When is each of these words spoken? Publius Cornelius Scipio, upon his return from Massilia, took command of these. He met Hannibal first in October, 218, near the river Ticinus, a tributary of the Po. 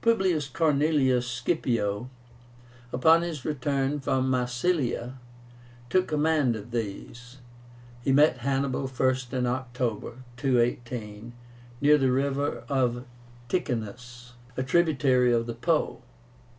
Publius 0.00 0.48
Cornelius 0.48 1.28
Scipio, 1.28 2.08
upon 2.90 3.20
his 3.20 3.44
return 3.44 4.00
from 4.00 4.30
Massilia, 4.30 5.18
took 5.90 6.08
command 6.08 6.56
of 6.56 6.70
these. 6.70 7.36
He 8.02 8.10
met 8.10 8.38
Hannibal 8.38 8.86
first 8.88 9.34
in 9.34 9.44
October, 9.46 10.20
218, 10.38 11.34
near 11.82 11.98
the 11.98 12.10
river 12.10 13.04
Ticinus, 13.50 14.32
a 14.56 14.62
tributary 14.62 15.34
of 15.34 15.44
the 15.44 15.52
Po. 15.54 16.00